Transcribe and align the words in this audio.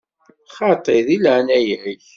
Xaṭi, 0.55 0.97
deg 1.07 1.19
leɛnaya-k! 1.23 2.05